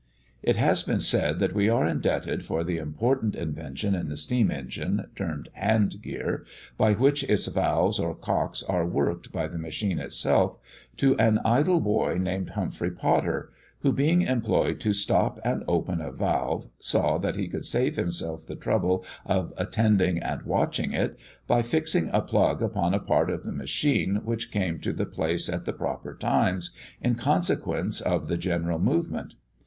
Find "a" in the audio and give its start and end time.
16.01-16.11, 22.11-22.23, 22.95-22.99